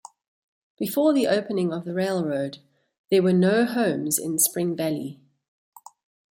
[0.79, 2.57] Before the opening of the railroad,
[3.11, 5.19] there were no homes in Spring Valley.